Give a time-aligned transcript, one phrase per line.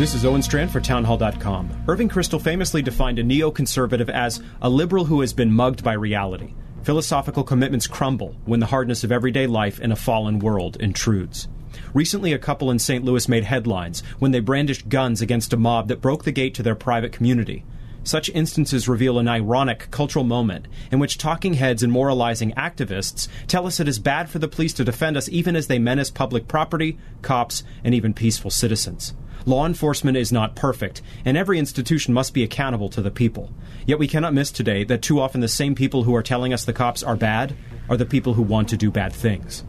[0.00, 1.84] This is Owen Strachan for Townhall.com.
[1.86, 6.54] Irving Kristol famously defined a neoconservative as a liberal who has been mugged by reality.
[6.84, 11.48] Philosophical commitments crumble when the hardness of everyday life in a fallen world intrudes.
[11.92, 13.04] Recently, a couple in St.
[13.04, 16.62] Louis made headlines when they brandished guns against a mob that broke the gate to
[16.62, 17.62] their private community.
[18.02, 23.66] Such instances reveal an ironic cultural moment in which talking heads and moralizing activists tell
[23.66, 26.48] us it is bad for the police to defend us even as they menace public
[26.48, 29.12] property, cops, and even peaceful citizens.
[29.46, 33.50] Law enforcement is not perfect, and every institution must be accountable to the people.
[33.86, 36.64] Yet we cannot miss today that too often the same people who are telling us
[36.64, 37.54] the cops are bad
[37.88, 39.64] are the people who want to do bad things.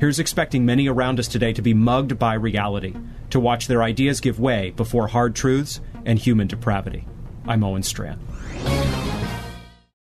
[0.00, 2.94] Here's expecting many around us today to be mugged by reality,
[3.30, 7.06] to watch their ideas give way before hard truths and human depravity.
[7.46, 8.18] I'm Owen Strachan.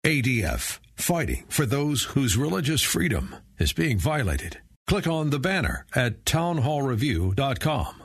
[0.05, 4.59] ADF, fighting for those whose religious freedom is being violated.
[4.87, 8.03] Click on the banner at townhallreview.com.